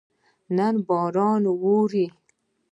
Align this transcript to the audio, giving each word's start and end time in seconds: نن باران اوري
نن 0.57 0.75
باران 0.87 1.43
اوري 1.53 2.05